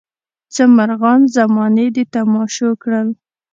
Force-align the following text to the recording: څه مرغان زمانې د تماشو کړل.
څه 0.53 0.63
مرغان 0.77 1.21
زمانې 1.35 1.87
د 1.95 1.97
تماشو 2.13 2.69
کړل. 2.81 3.07